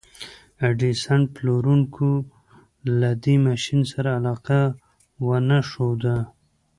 [0.57, 2.09] د ايډېسن پلورونکو
[2.99, 4.61] له دې ماشين سره علاقه
[5.27, 6.17] ونه ښوده.